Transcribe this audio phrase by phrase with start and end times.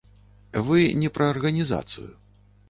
[0.69, 2.09] Вы не пра арганізацыю.